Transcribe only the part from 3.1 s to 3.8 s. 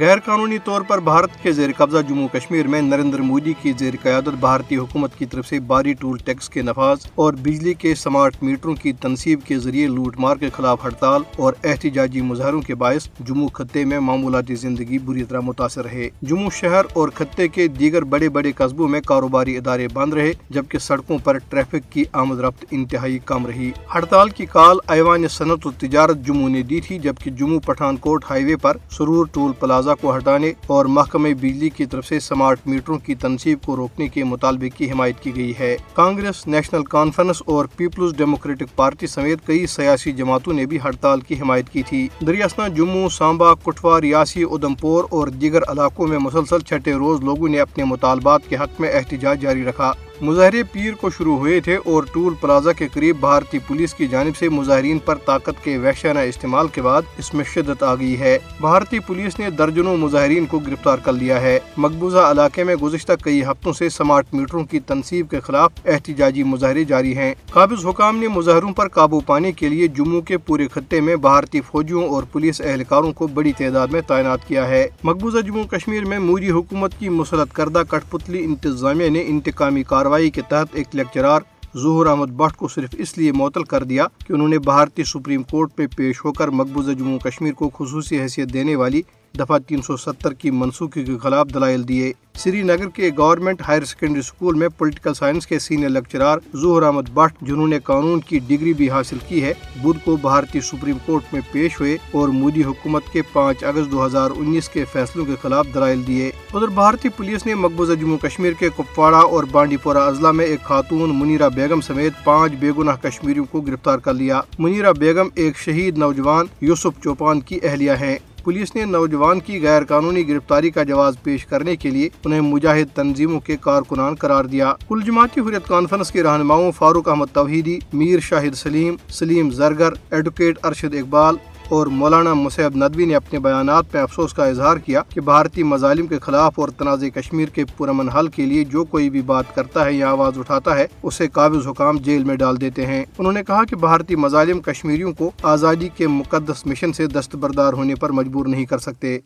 مودی کی